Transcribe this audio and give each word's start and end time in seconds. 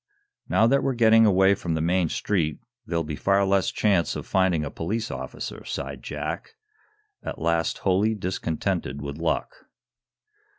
"Now, 0.49 0.65
that 0.65 0.81
we're 0.81 0.95
getting 0.95 1.27
away 1.27 1.53
from 1.53 1.75
the 1.75 1.79
main 1.79 2.09
street 2.09 2.57
there'll 2.87 3.03
be 3.03 3.15
far 3.15 3.45
less 3.45 3.69
chance 3.69 4.15
of 4.15 4.25
finding 4.25 4.65
a 4.65 4.71
police 4.71 5.11
officer," 5.11 5.63
sighed 5.63 6.01
Jack, 6.01 6.55
at 7.21 7.37
last 7.37 7.77
wholly 7.85 8.15
discontented 8.15 8.99
with 9.03 9.19
luck. 9.19 9.53